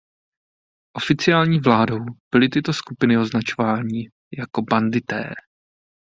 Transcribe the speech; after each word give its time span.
Oficiální 0.97 1.59
vládou 1.59 1.97
byly 2.31 2.49
tyto 2.49 2.73
skupiny 2.73 3.17
označováni 3.17 4.09
jako 4.37 4.61
bandité. 4.61 5.23